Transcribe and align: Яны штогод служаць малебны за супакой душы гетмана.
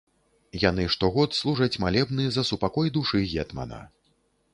Яны 0.61 0.85
штогод 0.93 1.35
служаць 1.39 1.79
малебны 1.83 2.25
за 2.37 2.43
супакой 2.51 2.87
душы 2.97 3.21
гетмана. 3.35 3.83